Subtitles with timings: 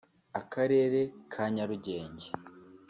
[0.39, 0.99] Akarere
[1.31, 2.27] ka Nyarugenge